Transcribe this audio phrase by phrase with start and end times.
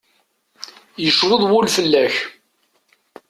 [1.03, 2.15] Yecweḍ wul fell-ak.